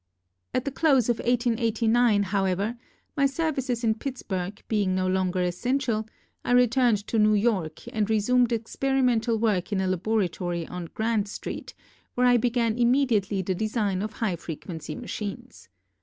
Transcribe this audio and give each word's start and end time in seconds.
At 0.55 0.65
the 0.65 0.71
close 0.71 1.09
of 1.09 1.19
1889, 1.19 2.23
however, 2.33 2.75
my 3.15 3.27
services 3.27 3.83
in 3.83 3.93
Pittsburg 3.93 4.63
being 4.67 4.95
no 4.95 5.05
longer 5.07 5.43
essential, 5.43 6.07
I 6.43 6.53
returned 6.53 7.05
to 7.05 7.19
New 7.19 7.35
York 7.35 7.81
and 7.93 8.09
resumed 8.09 8.49
experi 8.49 9.03
mental 9.03 9.37
work 9.37 9.71
in 9.71 9.79
a 9.79 9.85
laboratory 9.85 10.65
on 10.65 10.89
Grand 10.95 11.27
Street, 11.29 11.75
where 12.15 12.25
I 12.25 12.37
began 12.37 12.79
immediately 12.79 13.43
the 13.43 13.53
de 13.53 13.67
sign 13.67 14.01
of 14.01 14.13
high 14.13 14.37
frequency 14.37 14.95
machines. 14.95 15.69